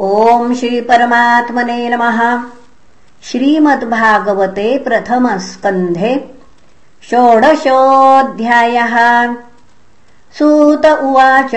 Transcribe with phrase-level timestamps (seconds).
[0.00, 2.42] ॐ श्रीपरमात्मने नमः।
[3.22, 6.34] श्रीमद्भागवते प्रथमस्कन्धे
[7.10, 8.96] षोडशोऽध्यायः।
[10.38, 11.54] सूत उवाच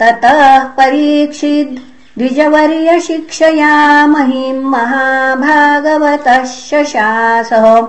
[0.00, 1.78] ततः परीक्षिद्
[2.18, 7.86] द्विजवर्यशिक्षया महिम् महाभागवतः शशासः।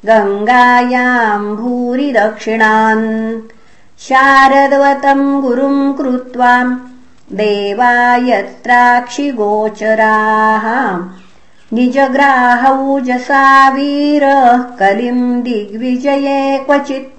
[0.07, 3.41] गङ्गायाम् भूरि दक्षिणान्
[3.99, 6.81] शारदवतम् गुरुम् कृत्वा
[7.33, 10.99] देवा यत्राक्षिगोचराः
[11.73, 17.19] निजग्राहौजसा वीरः कलिम् दिग्विजये क्वचित्।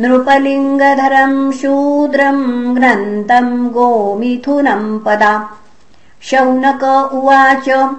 [0.00, 5.50] नृपलिङ्गधरम् शूद्रम् ग्रन्तम् गोमिथुनम् पदा।
[6.22, 7.96] शौनक उवाच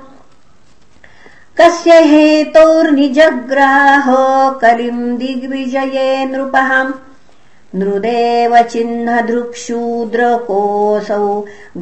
[1.57, 6.83] कस्य हेतोर्निजग्राह कलिम् दिग्विजये नृपः
[7.75, 11.23] नृदेव चिह्नदृक्शूद्रकोऽसौ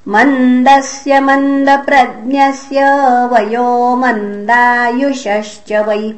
[0.09, 2.81] मन्दस्य मन्दप्रज्ञस्य
[3.26, 6.15] वयो मन्दायुषश्च वै।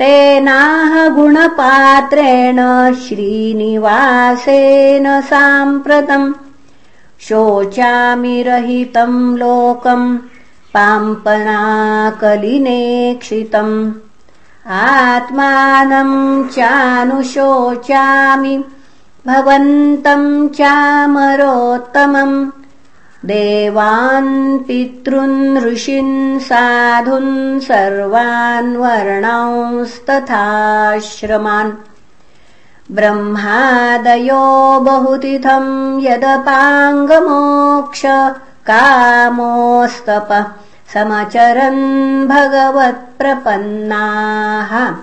[0.00, 2.58] तेनाह गुणपात्रेण
[3.04, 6.26] श्रीनिवासेन साम्प्रतम्
[7.28, 10.06] शोचामि रहितम् लोकम्
[10.74, 13.74] पाम्पनाकलिनेक्षितम्
[14.82, 16.14] आत्मानम्
[16.54, 18.54] चानुशोचामि
[19.26, 20.28] भवन्तम्
[20.58, 22.36] चामरोत्तमम्
[23.24, 31.72] देवान् पितॄन् ऋषीन् साधून् सर्वान् वर्णांस्तथाश्रमान्।
[32.90, 38.02] ब्रह्मादयो बहुतिथम् यदपाङ्गमोक्ष
[38.66, 40.54] कामोस्तप
[40.94, 44.94] समचरन् भगवत्प्रपन्नाः।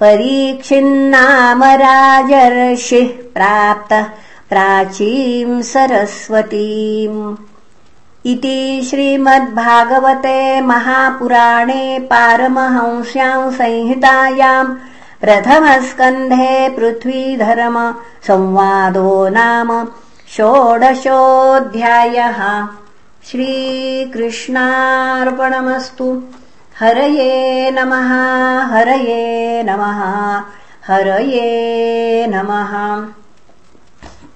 [0.00, 4.06] परीक्षिन्नाम राजर्षिः प्राप्तः
[4.50, 7.36] प्राचीम् सरस्वतीम्।
[8.26, 14.76] इति श्रीमद्भागवते महापुराणे पारमहंस्याम् संहितायाम्
[15.20, 17.94] प्रथमस्कन्धे पृथ्वीधर्म
[18.26, 19.88] संवादो नाम
[20.36, 22.68] षोडशोऽध्यायः।
[23.26, 26.22] श्रीकृष्णार्पणमस्तु।
[26.80, 30.42] हरये नमः हरये नमः
[30.86, 33.06] हरये नमः